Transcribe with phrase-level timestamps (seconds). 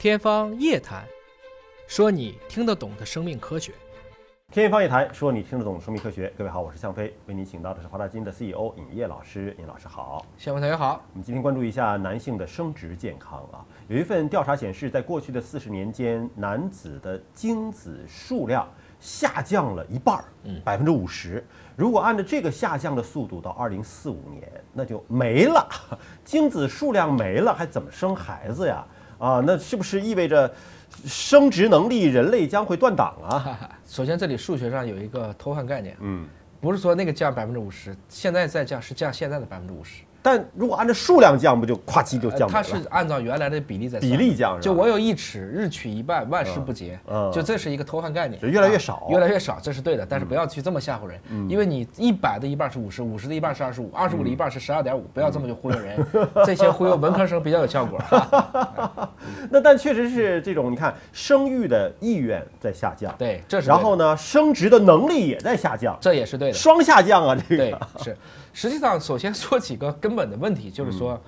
[0.00, 1.02] 天方夜谭，
[1.86, 3.70] 说你听得懂的生命科学。
[4.50, 6.32] 天方夜谭，说你听得懂生命科学。
[6.38, 9.54] 各位好，我是向飞，为您请到的是华大基因的 CEO 尹烨老师。
[9.58, 11.04] 尹老师好，向飞同学好。
[11.12, 13.60] 我们今天关注一下男性的生殖健康啊。
[13.88, 18.66] 有一份调查显示，在过去的四十年间，男子的精子数量
[19.00, 20.24] 下降了一半儿，
[20.64, 21.46] 百分之五十。
[21.76, 25.68] 如果按照这个下降的速度，到二零四五年，那就没了，
[26.24, 28.82] 精子数量没了，还怎么生孩子呀？
[29.20, 30.50] 啊，那是不是意味着
[31.04, 33.70] 生殖能力人类将会断档啊？
[33.86, 36.26] 首先，这里数学上有一个偷换概念，嗯，
[36.60, 40.02] 不是说那个降百分之五十，现在再降是降现在的百分之五十。
[40.22, 42.48] 但如果按照数量降，不就咵叽就降了？
[42.52, 47.00] 它是按照原来的比例在比例降，就我有一尺，日取一半，万事不竭。
[47.08, 50.04] 嗯，就这是一个偷换概念，就越来越少，越来越少，这是对的。
[50.06, 51.18] 但是不要去这么吓唬人，
[51.48, 56.06] 因为你一百的一半是五十，五十的一半是二十五，二十五的一半是十二点五，不要这么就忽悠人。
[56.44, 57.98] 这些忽悠文科生比较有效果。
[59.50, 63.68] 那但确实是这种，你看生育的意愿在下降，对，这是。
[63.68, 68.16] 然后呢，生殖的能力也在下降，这也是对的，双下降啊，这个对是。
[68.52, 71.20] 实际上，首先说几个根本的问题，就是说，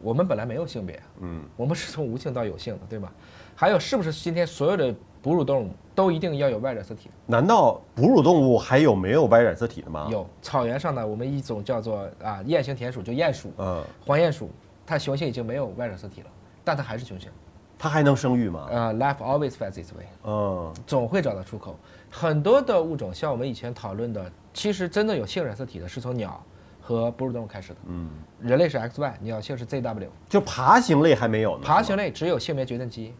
[0.00, 3.12] 我们本来没有性别，嗯，我们是从无性到有性的，对吧？
[3.54, 7.10] 还有，是不是今天所有的哺乳动物都一定要有 Y 染色体？
[7.26, 10.06] 难道哺乳动物还有没有 Y 染色体的吗？
[10.08, 14.48] 有，草原上呢，我们一种叫做啊雁形田鼠，就鼹鼠，嗯，黄鼹鼠，
[14.86, 16.26] 它雄性已经没有 Y 染色体了，
[16.68, 17.30] 但它还是雄性，
[17.78, 18.66] 它还能生育吗？
[18.70, 21.74] 呃，Life always finds its way，嗯，总会找到出口。
[22.10, 26.38] 很多的物种，像我们以前讨论的，其实真的有性染色体的是从鸟。
[26.80, 28.08] 和哺乳动物开始的，嗯，
[28.40, 31.62] 人类是 X Y，鸟性是 Z W，就爬行类还没有呢。
[31.62, 33.14] 爬行类只有性别决定基因。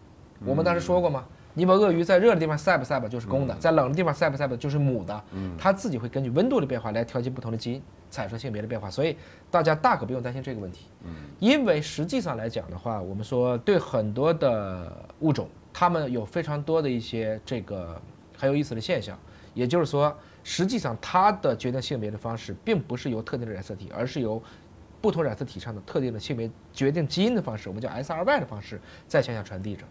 [0.47, 1.27] 我们当时说过吗？
[1.53, 5.23] 你把鳄鱼在热的地方晒不晒吧，就是公的；在冷的地方晒不晒吧，就是母的。
[5.33, 8.91] 嗯，它自己会根据温度的变化来调节不同的基因，产生性别的变化。
[8.91, 9.17] 所以
[9.51, 10.87] 大家大可不用担心这个问题。
[11.05, 18.01] 嗯，因为实际上来讲的话，我们说对很多的物种，它们有非常多的一些这个
[18.37, 19.19] 很有意思的现象，
[19.55, 20.17] 也就是说。
[20.45, 24.43] 实际上，它的决定性别的方式并不是由特定的染色体，而是由
[24.99, 29.85] 不同染色体上的特定的性别决定基因的方式，我们叫 SRY 的方式在向下传递着。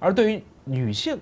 [0.00, 1.16] 而对于女性，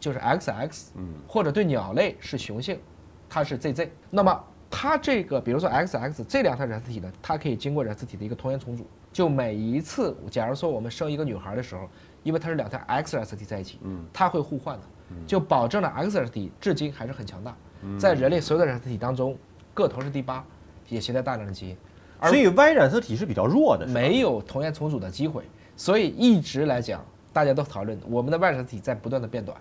[0.00, 2.80] 就是 XX，嗯，或者对鸟类是雄性，
[3.28, 3.88] 它是 ZZ。
[4.10, 8.84] 那么它这个，比如说 XX 这两套染色体呢，它可以经过染色体的一个同源重组。
[9.12, 11.88] 就每一次，假如说我们生一个女孩的时候，
[12.24, 14.82] 因为它是两条 X 染色体在一起，嗯，它会互换的，
[15.26, 17.54] 就保证了 X 染色体至今还是很强大。
[17.98, 19.36] 在人类所有的染色体当中，
[19.72, 20.44] 个头是第八，
[20.88, 21.76] 也携带大量的基因，
[22.22, 25.44] 所以 Y 染色体是比较弱的，没有同源重组的机会，
[25.76, 29.56] 所以一直来讲，大家都讨论我们的 Y 染色体在不断的变短，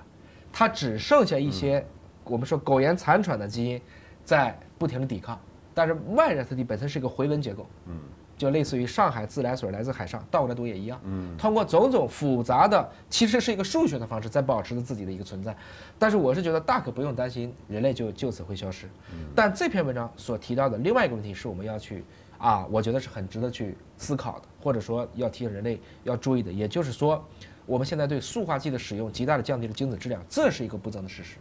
[0.51, 1.85] 它只剩下一些
[2.23, 3.81] 我们说苟延残喘的基因
[4.23, 5.39] 在不停的抵抗，
[5.73, 7.97] 但是 Y 染色体本身是一个回纹结构，嗯。
[8.35, 10.99] 就类似于上海自来水来自海上，倒过来读也一样。
[11.03, 15.55] 嗯，通过种种复杂的，其实是一个数学的方式，在保持着自己的一个存在。
[15.99, 18.89] 但是我是觉得大可不用担心，人类就就此会消失。
[19.35, 22.03] 但这篇文章所提到的另外一个问题是我们要去
[22.39, 27.23] 啊，我觉得是很值得去思考的，或者说要提醒人类要注意的，也就是说，
[27.67, 31.37] 我们现在对塑化剂的使用极大的降低了精子质量，这是一个不争的事实。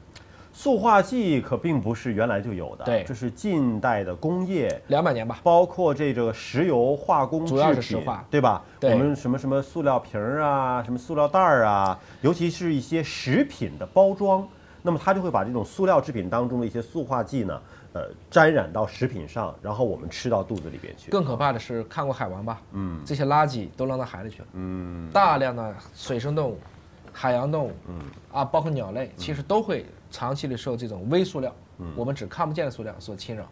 [0.53, 8.63] 塑化剂可并不是原来就有的，对，这是近代的工业两百年吧，包括这个石油化工主要是石化，对吧？
[8.83, 14.47] 我们什么什么塑料瓶儿啊，什么塑料袋儿啊，尤其是一些食品的包装，
[14.83, 17.61] 那么它就会把这种塑料制品当中的一些塑化剂呢，
[17.95, 21.11] 呃，沾染到食品上，然后我们吃到肚子里边去。
[21.11, 22.61] 更可怕的是，看过海王吧？
[22.73, 24.49] 嗯，这些垃圾都扔到海里去了。
[24.53, 26.59] 嗯，大量的水生动物、
[27.13, 28.01] 海洋动物，嗯
[28.33, 29.85] 啊，包括鸟类，其实都会。
[30.15, 33.49] 长期的受这种微塑料，嗯我们只看不见的塑料所侵扰，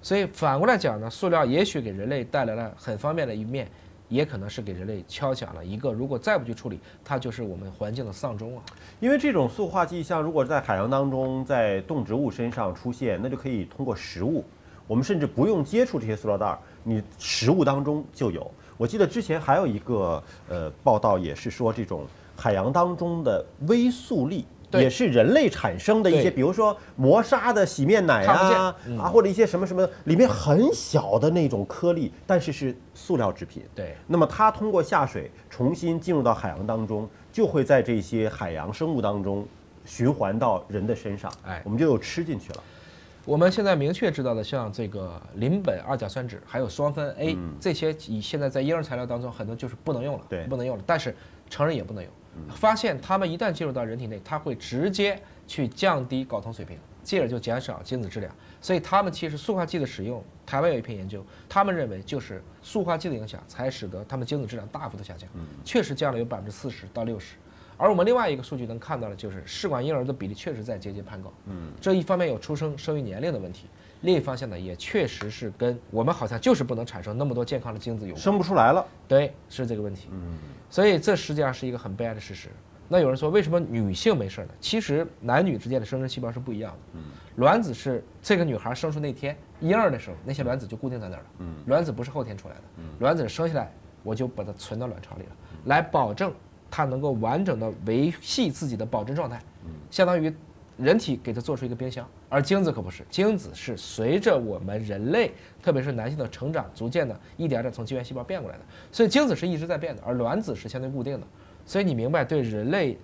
[0.00, 3.68] 所以反过来讲呢，塑料也许给人类带来了很方便的一面，
[4.08, 8.62] 也可能是给人类敲响了一个，如果再不去处理，它就是我们环境的丧钟啊。
[9.00, 14.44] 因为这种塑化剂，像如果在海洋当中，在动植物身上出现，那就可以通过食物，
[14.86, 18.48] 我们甚至不用接触这些塑料袋，你食物当中就有。
[18.76, 24.46] 我记得之前还有一个呃报道，也是说这种海洋当中的微塑粒。
[24.72, 33.62] 也是人类产生的一些，比如说磨砂的洗面奶啊，啊，或者一些什么什么，里面很小的那种颗粒，但是是塑料制品。
[33.72, 39.46] 对，那么它通过下水重新进入到海洋当中，就会在这些海洋生物当中
[39.84, 42.62] 循环到人的身上，哎，我们就又吃进去了。
[43.24, 51.14] 我们现在明确知道的，像这个邻苯二甲酸酯，还有双酚 A 这些，以现在在婴儿材料当中很多就是不能用了，对，不能用了，但是
[51.48, 52.12] 成人也不能用。
[52.54, 58.34] 发现它们一旦进入到人体内，它会直接去降低睾酮水平，进而就减少精子质量。
[58.60, 65.28] 所以它们其实塑化剂的使用，台湾有一篇研究，他们认为就是塑化剂的影响才使得它们精子质量大幅的下降，
[65.64, 67.34] 确实降了有百分之四十到六十。
[67.76, 71.32] 而我们另外一个数据能看到的就是试管婴儿的比例确实在节节攀高。
[71.46, 73.66] 嗯，这一方面有出生生育年龄的问题，
[74.04, 78.22] 另一方向呢，也确实是跟我们好像就是不能产生那么多健康的精子有关。
[78.22, 78.86] 生不出来了。
[79.08, 80.08] 对，是这个问题。
[80.12, 80.36] 嗯，
[80.68, 82.48] 所以这实际上是一个很悲哀的事实。
[82.86, 84.48] 那有人说，为什么女性没事呢？
[84.60, 86.78] 其实男女之间的生殖细胞是不一样的。
[86.92, 87.04] 嗯，
[87.36, 91.26] 卵子是这个女孩生出那天婴儿的时候，那些卵子就固定在那儿了。
[91.38, 92.60] 嗯，卵子不是后天出来的。
[92.76, 93.72] 嗯，卵子生下来
[94.02, 95.30] 我就把它存到卵巢里了，
[95.64, 96.30] 来保证
[96.70, 99.40] 它能够完整的维系自己的保真状态。
[99.64, 100.30] 嗯，相当于
[100.76, 105.32] 人体给它做出一个冰箱，而精子可不是，精子是随着我们人类，
[105.62, 108.64] 特别是男性的成长，逐渐的一点点从精原细胞变过来的。
[108.90, 111.26] 所以精子是一直在变的，而卵子是相对固定的。
[111.64, 112.98] 所以你明白对人类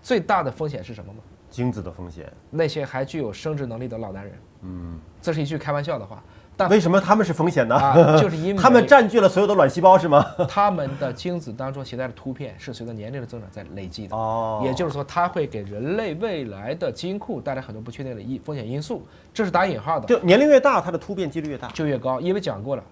[0.00, 1.20] 最大的风险是什么吗？
[1.50, 2.32] 精子的风险。
[2.50, 4.34] 那些还具有生殖能力的老男人。
[4.62, 6.22] 嗯，这是一句开玩笑的话。
[6.58, 7.76] 但为什么他们是风险呢？
[7.76, 10.26] 啊，就是因为 他们占据了所有的卵细胞，是吗？
[10.46, 14.16] 他们的精子当中携带的突变是随着年龄的增长在累积的。
[14.16, 20.06] 哦，也就是说，它会给人类未来的基因库带来很多不确定的因风险因素，这是打引号的。
[20.06, 22.20] 就年龄越大，它的突变几率越大，就越高。
[22.20, 22.82] 因为讲过了。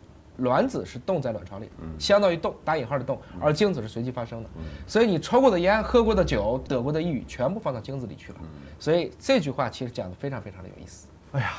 [0.40, 1.66] 卵子是冻在卵巢里，
[1.98, 4.50] 相当于冻打引号的冻，而精子是随机发生的，
[4.86, 8.38] 所以你抽过的烟、喝过的酒、得过的抑郁，全部放到精子里去了。
[8.78, 11.06] 所以这句话其实讲的非常非常的有意思。
[11.32, 11.52] 哎呀，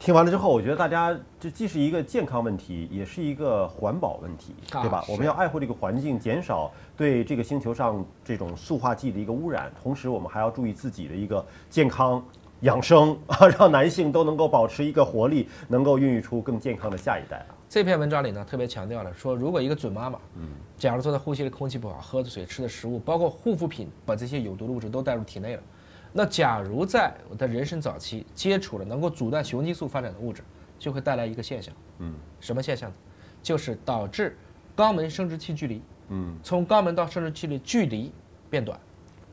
[0.00, 5.04] 听完了之后，我觉得大家这既是一个健康问题，也是一个环保问题，对吧？
[5.06, 12.24] 我们要爱护这个环境，减少对这个星球上这种塑化剂的一个污染，同时我们还要注意自己的一个健康
[12.60, 17.52] 养生啊， 让男性都能够保持一个活力，能够孕育出更健康的下一代啊。
[17.68, 20.48] 这篇文章里呢，特别强调了说，如果一个准妈妈，嗯，
[20.78, 25.62] 假如说她呼吸的空气不好，喝的水、吃的食物，包括护肤品，把这些有毒的物质都带入体内了，
[26.12, 30.42] 那假如在我的人生早期接触了能够阻断雄激素发展的物质，
[30.78, 32.96] 就会带来一个现象，嗯，什么现象呢？
[33.42, 34.36] 就是导致
[34.76, 38.12] 肛门生殖器距离，嗯，从肛门到生殖器的距离
[38.48, 38.78] 变短，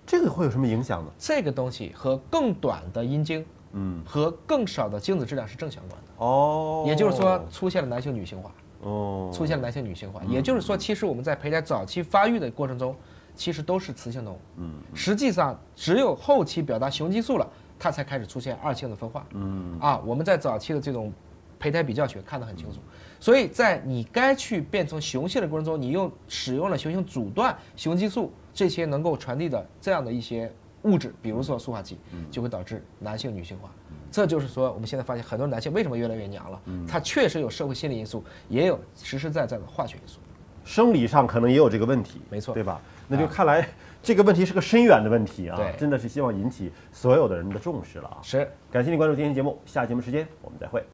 [0.06, 1.12] 这个会有什么影响呢？
[1.18, 3.46] 这个东西和更短的阴茎。
[3.74, 8.50] 嗯，和更少的精子质量是正相关的哦，也就是说出现了男性女性化
[8.82, 12.96] 哦，出现了男性女性化，也就是说，其实我们在胚胎早期发育的过程中，
[13.38, 17.48] 其实都是雌性动物，嗯，实际上只有后期表达雄激素了，
[17.80, 21.14] 它才开始出现二性的分化，嗯啊，我们在早期的这种
[21.60, 22.80] 胚胎比较学看得很清楚，
[23.20, 30.52] 所以在你该去变成雄性的过程中，你又使用了雄性阻断雄激素这些能够传递的这样的一些。
[30.84, 31.98] 物质，比如说塑化剂，
[32.32, 33.70] 就会导致男性女性化。
[34.10, 36.62] 这就是说，我们现在发现很多男性为什么越来越娘了？
[36.88, 40.20] 他确实有社会心理因素，也有实实在在的化学因素。
[40.64, 42.80] 生理上可能也有这个问题，没错，对吧？
[43.08, 43.68] 那就看来
[44.04, 45.60] 这个问题是个深远的问题啊！
[45.78, 48.20] 真的是希望引起所有的人的重视了啊！
[48.22, 50.84] 是，感谢您关注今天节目，下节目时间我们再会。